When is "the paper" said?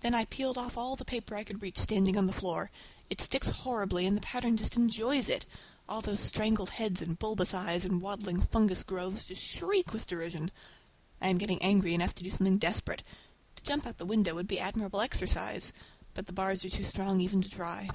0.96-1.36